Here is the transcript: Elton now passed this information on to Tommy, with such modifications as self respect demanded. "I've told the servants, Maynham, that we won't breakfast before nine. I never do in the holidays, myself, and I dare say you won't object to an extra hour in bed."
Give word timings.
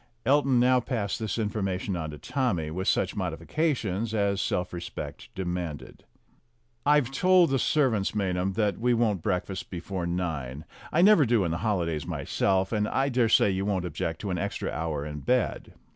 Elton 0.25 0.59
now 0.59 0.79
passed 0.79 1.19
this 1.19 1.37
information 1.37 1.95
on 1.95 2.09
to 2.09 2.17
Tommy, 2.17 2.71
with 2.71 2.87
such 2.87 3.15
modifications 3.15 4.15
as 4.15 4.41
self 4.41 4.73
respect 4.73 5.29
demanded. 5.35 6.05
"I've 6.87 7.11
told 7.11 7.51
the 7.51 7.59
servants, 7.59 8.15
Maynham, 8.15 8.53
that 8.53 8.79
we 8.79 8.95
won't 8.95 9.21
breakfast 9.21 9.69
before 9.69 10.07
nine. 10.07 10.65
I 10.91 11.03
never 11.03 11.23
do 11.27 11.43
in 11.45 11.51
the 11.51 11.57
holidays, 11.57 12.07
myself, 12.07 12.71
and 12.71 12.87
I 12.87 13.09
dare 13.09 13.29
say 13.29 13.51
you 13.51 13.63
won't 13.63 13.85
object 13.85 14.21
to 14.21 14.31
an 14.31 14.39
extra 14.39 14.71
hour 14.71 15.05
in 15.05 15.19
bed." 15.19 15.73